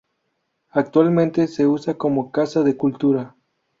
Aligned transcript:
Actualmente 0.71 1.45
se 1.45 1.67
usa 1.67 1.95
como 1.95 2.31
casa 2.31 2.63
de 2.63 2.75
cultura. 2.75 3.35